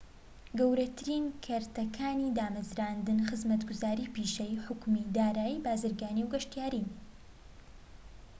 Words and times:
گەورەترین 0.59 1.25
کەرتەکانی 1.45 2.33
دامەزراندن 2.37 3.19
خزمەتگوزاری 3.27 4.11
پیشەیی، 4.15 4.61
حکومی، 4.65 5.09
دارایی، 5.17 5.63
بازرگانی 5.65 6.23
و 6.23 6.31
گەشتیارین‎ 6.33 6.89